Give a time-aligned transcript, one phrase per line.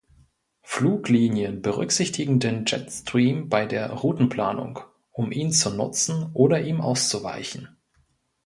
[0.63, 4.79] Fluglinien berücksichtigen den Jetstream bei der Routenplanung,
[5.11, 7.77] um ihn zu nutzen oder ihm auszuweichen.